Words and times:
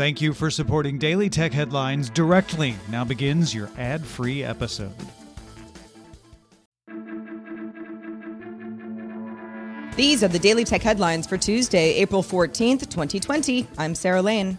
Thank 0.00 0.22
you 0.22 0.32
for 0.32 0.50
supporting 0.50 0.96
Daily 0.96 1.28
Tech 1.28 1.52
Headlines 1.52 2.08
directly. 2.08 2.74
Now 2.88 3.04
begins 3.04 3.54
your 3.54 3.68
ad 3.76 4.02
free 4.02 4.42
episode. 4.42 4.94
These 9.96 10.24
are 10.24 10.28
the 10.28 10.38
Daily 10.38 10.64
Tech 10.64 10.80
Headlines 10.80 11.26
for 11.26 11.36
Tuesday, 11.36 11.96
April 11.96 12.22
14th, 12.22 12.88
2020. 12.88 13.66
I'm 13.76 13.94
Sarah 13.94 14.22
Lane. 14.22 14.56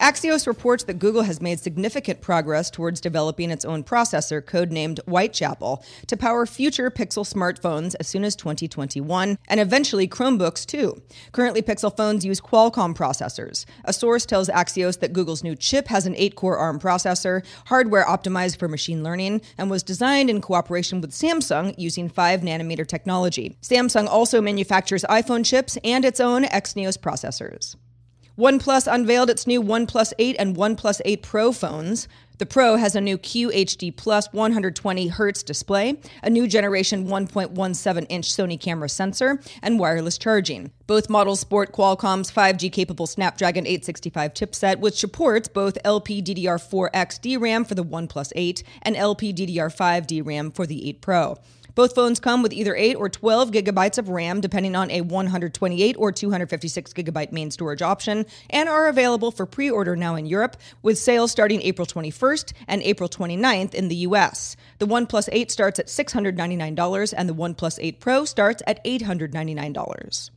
Axios 0.00 0.46
reports 0.46 0.84
that 0.84 0.98
Google 0.98 1.22
has 1.22 1.40
made 1.40 1.58
significant 1.58 2.20
progress 2.20 2.70
towards 2.70 3.00
developing 3.00 3.50
its 3.50 3.64
own 3.64 3.82
processor, 3.82 4.42
codenamed 4.42 5.00
Whitechapel, 5.06 5.82
to 6.06 6.16
power 6.16 6.44
future 6.44 6.90
Pixel 6.90 7.26
smartphones 7.26 7.94
as 7.98 8.06
soon 8.06 8.22
as 8.22 8.36
2021, 8.36 9.38
and 9.48 9.60
eventually 9.60 10.06
Chromebooks 10.06 10.66
too. 10.66 11.00
Currently, 11.32 11.62
Pixel 11.62 11.96
phones 11.96 12.26
use 12.26 12.42
Qualcomm 12.42 12.94
processors. 12.94 13.64
A 13.84 13.92
source 13.92 14.26
tells 14.26 14.50
Axios 14.50 15.00
that 15.00 15.14
Google's 15.14 15.42
new 15.42 15.56
chip 15.56 15.88
has 15.88 16.06
an 16.06 16.14
8 16.16 16.34
core 16.34 16.58
ARM 16.58 16.78
processor, 16.78 17.42
hardware 17.66 18.04
optimized 18.04 18.58
for 18.58 18.68
machine 18.68 19.02
learning, 19.02 19.40
and 19.56 19.70
was 19.70 19.82
designed 19.82 20.28
in 20.28 20.42
cooperation 20.42 21.00
with 21.00 21.12
Samsung 21.12 21.74
using 21.78 22.10
5 22.10 22.42
nanometer 22.42 22.86
technology. 22.86 23.56
Samsung 23.62 24.08
also 24.08 24.42
manufactures 24.42 25.04
iPhone 25.04 25.44
chips 25.44 25.78
and 25.82 26.04
its 26.04 26.20
own 26.20 26.44
Exynos 26.44 26.98
processors. 26.98 27.76
OnePlus 28.38 28.86
unveiled 28.92 29.30
its 29.30 29.46
new 29.46 29.62
OnePlus 29.62 30.12
8 30.18 30.36
and 30.38 30.54
OnePlus 30.54 31.00
8 31.06 31.22
Pro 31.22 31.52
phones. 31.52 32.06
The 32.36 32.44
Pro 32.44 32.76
has 32.76 32.94
a 32.94 33.00
new 33.00 33.16
QHD 33.16 33.96
Plus 33.96 34.30
120 34.30 35.08
Hz 35.08 35.42
display, 35.42 35.98
a 36.22 36.28
new 36.28 36.46
generation 36.46 37.06
1.17 37.06 38.06
inch 38.10 38.30
Sony 38.30 38.60
camera 38.60 38.90
sensor, 38.90 39.40
and 39.62 39.78
wireless 39.78 40.18
charging. 40.18 40.70
Both 40.86 41.08
models 41.08 41.40
sport 41.40 41.72
Qualcomm's 41.72 42.30
5G 42.30 42.70
capable 42.70 43.06
Snapdragon 43.06 43.66
865 43.66 44.34
chipset, 44.34 44.80
which 44.80 45.00
supports 45.00 45.48
both 45.48 45.82
LPDDR4X 45.82 47.38
DRAM 47.38 47.64
for 47.64 47.74
the 47.74 47.84
OnePlus 47.84 48.32
8 48.36 48.62
and 48.82 48.96
LPDDR5 48.96 50.22
DRAM 50.22 50.50
for 50.50 50.66
the 50.66 50.90
8 50.90 51.00
Pro. 51.00 51.38
Both 51.76 51.94
phones 51.94 52.18
come 52.20 52.42
with 52.42 52.54
either 52.54 52.74
8 52.74 52.94
or 52.94 53.10
12 53.10 53.50
gigabytes 53.50 53.98
of 53.98 54.08
RAM, 54.08 54.40
depending 54.40 54.74
on 54.74 54.90
a 54.90 55.02
128 55.02 55.96
or 55.98 56.10
256 56.10 56.92
gigabyte 56.94 57.32
main 57.32 57.50
storage 57.50 57.82
option, 57.82 58.24
and 58.48 58.66
are 58.66 58.88
available 58.88 59.30
for 59.30 59.44
pre 59.44 59.70
order 59.70 59.94
now 59.94 60.14
in 60.14 60.24
Europe, 60.24 60.56
with 60.82 60.96
sales 60.96 61.30
starting 61.30 61.60
April 61.60 61.86
21st 61.86 62.54
and 62.66 62.82
April 62.82 63.10
29th 63.10 63.74
in 63.74 63.88
the 63.88 63.96
US. 63.96 64.56
The 64.78 64.86
OnePlus 64.86 65.28
8 65.30 65.50
starts 65.50 65.78
at 65.78 65.88
$699, 65.88 67.14
and 67.14 67.28
the 67.28 67.34
OnePlus 67.34 67.78
8 67.78 68.00
Pro 68.00 68.24
starts 68.24 68.62
at 68.66 68.82
$899. 68.82 70.30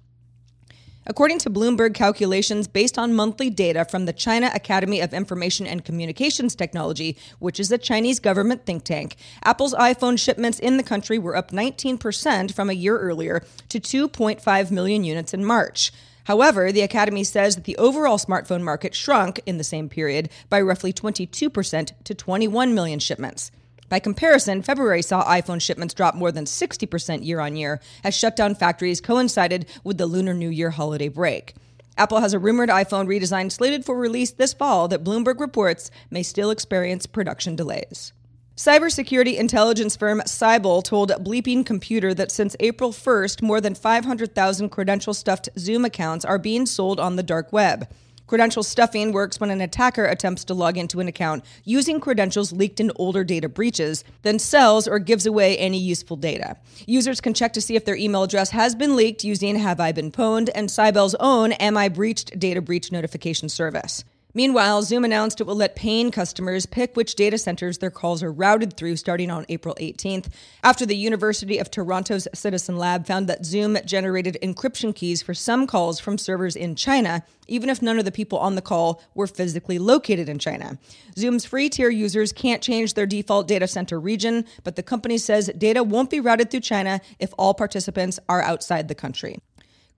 According 1.10 1.40
to 1.40 1.50
Bloomberg 1.50 1.96
calculations 1.96 2.68
based 2.68 3.00
on 3.00 3.16
monthly 3.16 3.50
data 3.50 3.84
from 3.84 4.06
the 4.06 4.14
China 4.14 4.52
Academy 4.54 5.02
of 5.02 5.12
Information 5.12 5.66
and 5.66 5.84
Communications 5.84 6.54
Technology, 6.54 7.18
which 7.40 7.60
is 7.60 7.72
a 7.72 7.80
Chinese 7.80 8.20
government 8.20 8.68
think 8.68 8.84
tank, 8.84 9.16
Apple's 9.44 9.74
iPhone 9.74 10.20
shipments 10.20 10.60
in 10.60 10.78
the 10.78 10.84
country 10.84 11.18
were 11.18 11.36
up 11.36 11.50
19% 11.50 12.54
from 12.54 12.70
a 12.70 12.74
year 12.74 13.00
earlier 13.00 13.44
to 13.70 13.80
2.5 13.80 14.70
million 14.70 15.04
units 15.04 15.34
in 15.34 15.44
March. 15.44 15.92
However, 16.26 16.72
the 16.72 16.82
Academy 16.82 17.24
says 17.24 17.56
that 17.56 17.64
the 17.64 17.78
overall 17.78 18.20
smartphone 18.20 18.62
market 18.62 18.94
shrunk 18.94 19.42
in 19.48 19.58
the 19.58 19.64
same 19.64 19.90
period 19.90 20.30
by 20.48 20.62
roughly 20.62 20.94
22% 20.94 21.92
to 22.04 22.14
21 22.14 22.76
million 22.76 23.00
shipments. 23.00 23.50
By 23.90 23.98
comparison, 23.98 24.62
February 24.62 25.02
saw 25.02 25.26
iPhone 25.26 25.60
shipments 25.60 25.96
drop 25.96 26.14
more 26.14 26.32
than 26.32 26.46
60% 26.46 27.26
year 27.26 27.40
on 27.40 27.56
year 27.56 27.82
as 28.04 28.16
shutdown 28.16 28.54
factories 28.54 29.02
coincided 29.02 29.66
with 29.84 29.98
the 29.98 30.06
Lunar 30.06 30.36
New 30.36 30.50
Year 30.50 30.70
holiday 30.70 31.08
break. 31.08 31.56
Apple 31.98 32.22
has 32.22 32.34
a 32.34 32.40
rumored 32.40 32.70
iPhone 32.70 33.08
redesign 33.08 33.52
slated 33.52 33.84
for 33.84 33.98
release 33.98 34.32
this 34.32 34.54
fall 34.54 34.88
that 34.88 35.04
Bloomberg 35.04 35.40
reports 35.40 35.90
may 36.12 36.22
still 36.22 36.52
experience 36.52 37.08
production 37.08 37.56
delays. 37.56 38.14
Cybersecurity 38.56 39.38
intelligence 39.38 39.96
firm 39.96 40.22
Cyble 40.22 40.84
told 40.84 41.10
Bleeping 41.12 41.66
Computer 41.66 42.14
that 42.14 42.32
since 42.32 42.56
April 42.60 42.92
1st, 42.92 43.42
more 43.42 43.60
than 43.60 43.74
500,000 43.74 44.70
credential 44.70 45.14
stuffed 45.14 45.50
Zoom 45.58 45.84
accounts 45.84 46.26
are 46.26 46.38
being 46.38 46.66
sold 46.66 47.00
on 47.00 47.16
the 47.16 47.24
dark 47.24 47.52
web. 47.52 47.88
Credential 48.30 48.62
stuffing 48.62 49.12
works 49.12 49.40
when 49.40 49.50
an 49.50 49.60
attacker 49.60 50.06
attempts 50.06 50.44
to 50.44 50.54
log 50.54 50.78
into 50.78 51.00
an 51.00 51.08
account 51.08 51.44
using 51.64 52.00
credentials 52.00 52.54
leaked 52.54 52.80
in 52.80 52.92
older 52.96 53.24
data 53.24 53.50
breaches, 53.50 54.04
then 54.22 54.38
sells 54.38 54.88
or 54.88 55.00
gives 55.00 55.26
away 55.26 55.58
any 55.58 55.80
useful 55.80 56.16
data. 56.16 56.56
Users 56.86 57.22
can 57.22 57.34
check 57.34 57.54
to 57.54 57.60
see 57.60 57.76
if 57.76 57.86
their 57.86 57.96
email 57.96 58.22
address 58.22 58.52
has 58.52 58.76
been 58.76 58.96
leaked 58.96 59.24
using 59.24 59.56
Have 59.56 59.80
I 59.80 59.92
Been 59.94 60.12
Pwned 60.12 60.52
and 60.54 60.70
Cyble's 60.70 61.16
own 61.20 61.54
Am 61.54 61.76
I 61.76 61.90
Breached 61.90 62.38
data 62.38 62.62
breach 62.62 62.92
notification 62.92 63.50
service. 63.50 64.04
Meanwhile, 64.40 64.84
Zoom 64.84 65.04
announced 65.04 65.42
it 65.42 65.48
will 65.48 65.56
let 65.58 65.76
paying 65.76 66.12
customers 66.12 66.66
pick 66.66 66.96
which 66.96 67.16
data 67.16 67.38
centers 67.38 67.80
their 67.80 67.92
calls 67.92 68.24
are 68.24 68.32
routed 68.32 68.78
through 68.78 68.96
starting 68.96 69.30
on 69.30 69.46
April 69.50 69.76
18th, 69.82 70.28
after 70.64 70.86
the 70.86 70.96
University 70.96 71.58
of 71.58 71.70
Toronto's 71.70 72.26
Citizen 72.34 72.78
Lab 72.78 73.06
found 73.06 73.28
that 73.28 73.46
Zoom 73.46 73.78
generated 73.86 74.38
encryption 74.42 74.96
keys 74.96 75.22
for 75.22 75.34
some 75.34 75.68
calls 75.68 76.00
from 76.00 76.18
servers 76.18 76.56
in 76.56 76.76
China, 76.76 77.26
even 77.48 77.70
if 77.70 77.82
none 77.82 78.00
of 78.00 78.06
the 78.06 78.14
people 78.14 78.40
on 78.40 78.56
the 78.56 78.62
call 78.62 79.02
were 79.14 79.28
physically 79.28 79.78
located 79.78 80.30
in 80.30 80.40
China. 80.40 80.80
Zoom's 81.18 81.44
free 81.44 81.68
tier 81.68 81.90
users 81.90 82.32
can't 82.32 82.64
change 82.64 82.94
their 82.94 83.06
default 83.06 83.46
data 83.46 83.68
center 83.68 84.00
region, 84.00 84.46
but 84.64 84.78
the 84.78 84.84
company 84.84 85.18
says 85.18 85.52
data 85.58 85.84
won't 85.84 86.10
be 86.10 86.22
routed 86.22 86.50
through 86.50 86.62
China 86.62 87.02
if 87.20 87.34
all 87.38 87.54
participants 87.54 88.22
are 88.30 88.42
outside 88.42 88.88
the 88.88 88.96
country. 88.96 89.42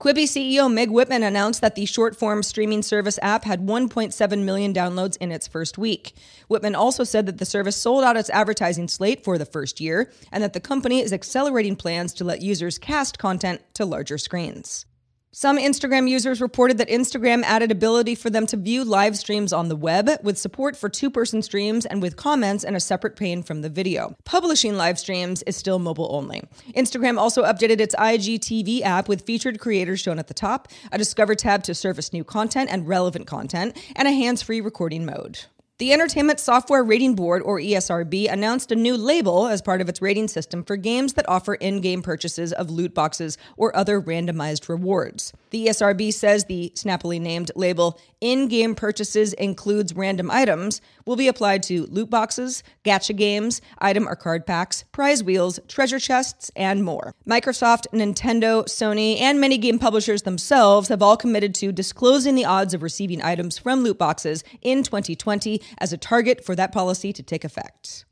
Quibi 0.02 0.24
CEO 0.24 0.68
Meg 0.68 0.90
Whitman 0.90 1.22
announced 1.22 1.60
that 1.60 1.76
the 1.76 1.86
short 1.86 2.16
form 2.16 2.42
streaming 2.42 2.82
service 2.82 3.20
app 3.22 3.44
had 3.44 3.64
1.7 3.64 4.42
million 4.42 4.74
downloads 4.74 5.16
in 5.18 5.30
its 5.30 5.46
first 5.46 5.78
week. 5.78 6.14
Whitman 6.48 6.74
also 6.74 7.04
said 7.04 7.24
that 7.26 7.38
the 7.38 7.44
service 7.44 7.76
sold 7.76 8.02
out 8.02 8.16
its 8.16 8.28
advertising 8.30 8.88
slate 8.88 9.22
for 9.22 9.38
the 9.38 9.46
first 9.46 9.80
year 9.80 10.10
and 10.32 10.42
that 10.42 10.54
the 10.54 10.58
company 10.58 11.00
is 11.02 11.12
accelerating 11.12 11.76
plans 11.76 12.12
to 12.14 12.24
let 12.24 12.42
users 12.42 12.78
cast 12.78 13.20
content 13.20 13.62
to 13.74 13.84
larger 13.84 14.18
screens. 14.18 14.86
Some 15.34 15.56
Instagram 15.56 16.10
users 16.10 16.42
reported 16.42 16.76
that 16.76 16.90
Instagram 16.90 17.42
added 17.44 17.72
ability 17.72 18.14
for 18.16 18.28
them 18.28 18.46
to 18.48 18.56
view 18.58 18.84
live 18.84 19.16
streams 19.16 19.50
on 19.50 19.70
the 19.70 19.76
web 19.76 20.10
with 20.22 20.36
support 20.36 20.76
for 20.76 20.90
two 20.90 21.08
person 21.08 21.40
streams 21.40 21.86
and 21.86 22.02
with 22.02 22.16
comments 22.16 22.64
and 22.64 22.76
a 22.76 22.80
separate 22.80 23.16
pane 23.16 23.42
from 23.42 23.62
the 23.62 23.70
video. 23.70 24.14
Publishing 24.26 24.76
live 24.76 24.98
streams 24.98 25.42
is 25.44 25.56
still 25.56 25.78
mobile 25.78 26.14
only. 26.14 26.42
Instagram 26.76 27.18
also 27.18 27.44
updated 27.44 27.80
its 27.80 27.94
IGTV 27.94 28.82
app 28.82 29.08
with 29.08 29.22
featured 29.22 29.58
creators 29.58 30.00
shown 30.00 30.18
at 30.18 30.28
the 30.28 30.34
top, 30.34 30.68
a 30.92 30.98
Discover 30.98 31.36
tab 31.36 31.62
to 31.62 31.74
surface 31.74 32.12
new 32.12 32.24
content 32.24 32.68
and 32.70 32.86
relevant 32.86 33.26
content, 33.26 33.74
and 33.96 34.06
a 34.06 34.12
hands 34.12 34.42
free 34.42 34.60
recording 34.60 35.06
mode. 35.06 35.46
The 35.82 35.92
Entertainment 35.92 36.38
Software 36.38 36.84
Rating 36.84 37.16
Board, 37.16 37.42
or 37.42 37.58
ESRB, 37.58 38.30
announced 38.32 38.70
a 38.70 38.76
new 38.76 38.96
label 38.96 39.48
as 39.48 39.60
part 39.60 39.80
of 39.80 39.88
its 39.88 40.00
rating 40.00 40.28
system 40.28 40.62
for 40.62 40.76
games 40.76 41.14
that 41.14 41.28
offer 41.28 41.54
in 41.54 41.80
game 41.80 42.02
purchases 42.02 42.52
of 42.52 42.70
loot 42.70 42.94
boxes 42.94 43.36
or 43.56 43.74
other 43.74 44.00
randomized 44.00 44.68
rewards. 44.68 45.32
The 45.50 45.66
ESRB 45.66 46.14
says 46.14 46.44
the 46.44 46.70
snappily 46.76 47.18
named 47.18 47.50
label 47.56 48.00
in 48.20 48.46
game 48.46 48.76
purchases 48.76 49.32
includes 49.32 49.96
random 49.96 50.30
items 50.30 50.80
will 51.04 51.16
be 51.16 51.26
applied 51.26 51.64
to 51.64 51.86
loot 51.86 52.08
boxes, 52.08 52.62
gacha 52.84 53.16
games, 53.16 53.60
item 53.78 54.08
or 54.08 54.14
card 54.14 54.46
packs, 54.46 54.84
prize 54.92 55.24
wheels, 55.24 55.58
treasure 55.66 55.98
chests, 55.98 56.52
and 56.54 56.84
more. 56.84 57.12
Microsoft, 57.28 57.88
Nintendo, 57.92 58.64
Sony, 58.66 59.20
and 59.20 59.40
many 59.40 59.58
game 59.58 59.80
publishers 59.80 60.22
themselves 60.22 60.88
have 60.88 61.02
all 61.02 61.16
committed 61.16 61.56
to 61.56 61.72
disclosing 61.72 62.36
the 62.36 62.44
odds 62.44 62.72
of 62.72 62.84
receiving 62.84 63.20
items 63.20 63.58
from 63.58 63.82
loot 63.82 63.98
boxes 63.98 64.44
in 64.62 64.84
2020 64.84 65.60
as 65.78 65.92
a 65.92 65.98
target 65.98 66.44
for 66.44 66.54
that 66.56 66.72
policy 66.72 67.12
to 67.12 67.22
take 67.22 67.44
effect. 67.44 68.04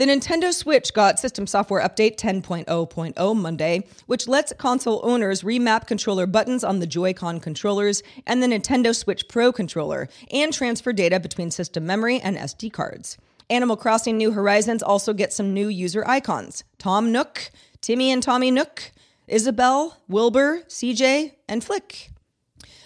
The 0.00 0.06
Nintendo 0.06 0.50
Switch 0.50 0.94
got 0.94 1.18
System 1.18 1.46
Software 1.46 1.86
Update 1.86 2.16
10.0.0 2.16 3.36
Monday, 3.36 3.86
which 4.06 4.26
lets 4.26 4.50
console 4.54 5.02
owners 5.02 5.42
remap 5.42 5.86
controller 5.86 6.26
buttons 6.26 6.64
on 6.64 6.78
the 6.78 6.86
Joy-Con 6.86 7.38
controllers 7.38 8.02
and 8.26 8.42
the 8.42 8.46
Nintendo 8.46 8.96
Switch 8.96 9.28
Pro 9.28 9.52
controller, 9.52 10.08
and 10.30 10.54
transfer 10.54 10.94
data 10.94 11.20
between 11.20 11.50
system 11.50 11.84
memory 11.84 12.18
and 12.18 12.38
SD 12.38 12.72
cards. 12.72 13.18
Animal 13.50 13.76
Crossing 13.76 14.16
New 14.16 14.30
Horizons 14.30 14.82
also 14.82 15.12
gets 15.12 15.36
some 15.36 15.52
new 15.52 15.68
user 15.68 16.02
icons 16.06 16.64
Tom 16.78 17.12
Nook, 17.12 17.50
Timmy 17.82 18.10
and 18.10 18.22
Tommy 18.22 18.50
Nook, 18.50 18.92
Isabelle, 19.28 19.98
Wilbur, 20.08 20.62
CJ, 20.66 21.32
and 21.46 21.62
Flick. 21.62 22.10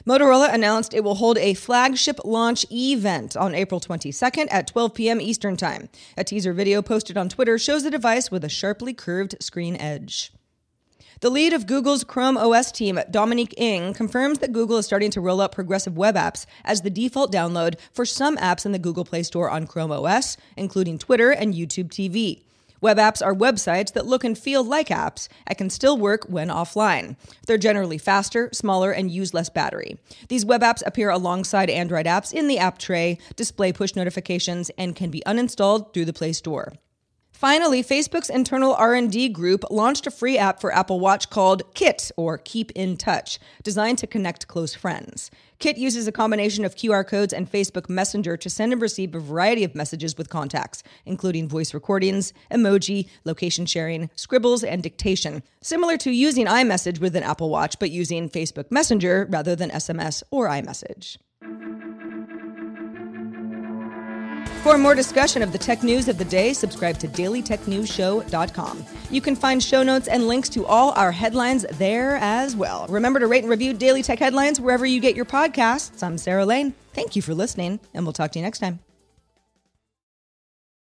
Motorola 0.06 0.52
announced 0.52 0.92
it 0.92 1.02
will 1.02 1.14
hold 1.14 1.38
a 1.38 1.54
flagship 1.54 2.20
launch 2.26 2.66
event 2.70 3.38
on 3.38 3.54
April 3.54 3.80
22nd 3.80 4.48
at 4.50 4.66
12 4.66 4.92
p.m. 4.92 5.18
Eastern 5.18 5.56
Time. 5.56 5.88
A 6.18 6.24
teaser 6.24 6.52
video 6.52 6.82
posted 6.82 7.16
on 7.16 7.30
Twitter 7.30 7.58
shows 7.58 7.84
the 7.84 7.90
device 7.90 8.30
with 8.30 8.44
a 8.44 8.50
sharply 8.50 8.92
curved 8.92 9.34
screen 9.40 9.76
edge. 9.76 10.30
The 11.20 11.30
lead 11.30 11.54
of 11.54 11.66
Google's 11.66 12.04
Chrome 12.04 12.36
OS 12.36 12.70
team, 12.70 13.00
Dominique 13.10 13.54
Ng, 13.56 13.94
confirms 13.94 14.40
that 14.40 14.52
Google 14.52 14.76
is 14.76 14.84
starting 14.84 15.10
to 15.12 15.22
roll 15.22 15.40
out 15.40 15.52
progressive 15.52 15.96
web 15.96 16.16
apps 16.16 16.44
as 16.66 16.82
the 16.82 16.90
default 16.90 17.32
download 17.32 17.76
for 17.90 18.04
some 18.04 18.36
apps 18.36 18.66
in 18.66 18.72
the 18.72 18.78
Google 18.78 19.06
Play 19.06 19.22
Store 19.22 19.48
on 19.48 19.66
Chrome 19.66 19.90
OS, 19.90 20.36
including 20.54 20.98
Twitter 20.98 21.30
and 21.30 21.54
YouTube 21.54 21.88
TV. 21.88 22.42
Web 22.84 22.98
apps 22.98 23.24
are 23.24 23.34
websites 23.34 23.94
that 23.94 24.04
look 24.04 24.24
and 24.24 24.36
feel 24.36 24.62
like 24.62 24.88
apps 24.88 25.28
and 25.46 25.56
can 25.56 25.70
still 25.70 25.96
work 25.96 26.26
when 26.28 26.48
offline. 26.48 27.16
They're 27.46 27.56
generally 27.56 27.96
faster, 27.96 28.50
smaller, 28.52 28.90
and 28.92 29.10
use 29.10 29.32
less 29.32 29.48
battery. 29.48 29.96
These 30.28 30.44
web 30.44 30.60
apps 30.60 30.82
appear 30.84 31.08
alongside 31.08 31.70
Android 31.70 32.04
apps 32.04 32.30
in 32.30 32.46
the 32.46 32.58
app 32.58 32.76
tray, 32.76 33.16
display 33.36 33.72
push 33.72 33.96
notifications, 33.96 34.70
and 34.76 34.94
can 34.94 35.10
be 35.10 35.22
uninstalled 35.26 35.94
through 35.94 36.04
the 36.04 36.12
Play 36.12 36.34
Store. 36.34 36.74
Finally, 37.34 37.82
Facebook's 37.82 38.30
internal 38.30 38.74
R&D 38.74 39.28
group 39.30 39.64
launched 39.68 40.06
a 40.06 40.10
free 40.10 40.38
app 40.38 40.60
for 40.60 40.72
Apple 40.72 41.00
Watch 41.00 41.30
called 41.30 41.64
Kit 41.74 42.12
or 42.16 42.38
Keep 42.38 42.70
in 42.76 42.96
Touch, 42.96 43.40
designed 43.64 43.98
to 43.98 44.06
connect 44.06 44.46
close 44.46 44.72
friends. 44.72 45.32
Kit 45.58 45.76
uses 45.76 46.06
a 46.06 46.12
combination 46.12 46.64
of 46.64 46.76
QR 46.76 47.04
codes 47.04 47.32
and 47.32 47.50
Facebook 47.50 47.88
Messenger 47.88 48.36
to 48.36 48.48
send 48.48 48.72
and 48.72 48.80
receive 48.80 49.16
a 49.16 49.18
variety 49.18 49.64
of 49.64 49.74
messages 49.74 50.16
with 50.16 50.30
contacts, 50.30 50.84
including 51.04 51.48
voice 51.48 51.74
recordings, 51.74 52.32
emoji, 52.52 53.08
location 53.24 53.66
sharing, 53.66 54.10
scribbles, 54.14 54.62
and 54.62 54.84
dictation, 54.84 55.42
similar 55.60 55.96
to 55.96 56.12
using 56.12 56.46
iMessage 56.46 57.00
with 57.00 57.16
an 57.16 57.24
Apple 57.24 57.50
Watch 57.50 57.80
but 57.80 57.90
using 57.90 58.30
Facebook 58.30 58.70
Messenger 58.70 59.26
rather 59.28 59.56
than 59.56 59.70
SMS 59.70 60.22
or 60.30 60.48
iMessage. 60.48 61.16
For 64.64 64.78
more 64.78 64.94
discussion 64.94 65.42
of 65.42 65.52
the 65.52 65.58
tech 65.58 65.82
news 65.82 66.08
of 66.08 66.16
the 66.16 66.24
day, 66.24 66.54
subscribe 66.54 66.96
to 67.00 67.06
dailytechnewsshow.com. 67.06 68.86
You 69.10 69.20
can 69.20 69.36
find 69.36 69.62
show 69.62 69.82
notes 69.82 70.08
and 70.08 70.26
links 70.26 70.48
to 70.48 70.64
all 70.64 70.92
our 70.92 71.12
headlines 71.12 71.66
there 71.72 72.16
as 72.16 72.56
well. 72.56 72.86
Remember 72.88 73.20
to 73.20 73.26
rate 73.26 73.42
and 73.42 73.50
review 73.50 73.74
Daily 73.74 74.02
Tech 74.02 74.18
Headlines 74.18 74.58
wherever 74.58 74.86
you 74.86 75.00
get 75.00 75.14
your 75.14 75.26
podcasts. 75.26 76.02
I'm 76.02 76.16
Sarah 76.16 76.46
Lane. 76.46 76.72
Thank 76.94 77.14
you 77.14 77.20
for 77.20 77.34
listening, 77.34 77.78
and 77.92 78.06
we'll 78.06 78.14
talk 78.14 78.32
to 78.32 78.38
you 78.38 78.42
next 78.42 78.60
time. 78.60 78.78